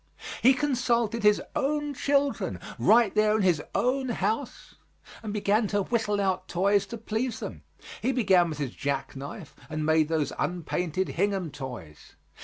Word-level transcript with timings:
He 0.41 0.55
consulted 0.55 1.21
his 1.21 1.39
own 1.55 1.93
children 1.93 2.59
right 2.79 3.13
there 3.13 3.35
in 3.35 3.43
his 3.43 3.61
own 3.75 4.09
house 4.09 4.73
and 5.21 5.31
began 5.31 5.67
to 5.67 5.83
whittle 5.83 6.19
out 6.19 6.47
toys 6.47 6.87
to 6.87 6.97
please 6.97 7.39
them. 7.39 7.61
He 8.01 8.11
began 8.11 8.49
with 8.49 8.57
his 8.57 8.73
jack 8.73 9.15
knife, 9.15 9.55
and 9.69 9.85
made 9.85 10.07
those 10.07 10.33
unpainted 10.39 11.09
Hingham 11.09 11.51
toys. 11.51 12.15